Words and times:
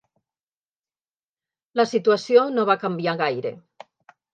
La 1.83 1.87
situació 1.93 2.49
no 2.59 2.69
va 2.75 2.81
canviar 2.87 3.19
gaire. 3.25 3.59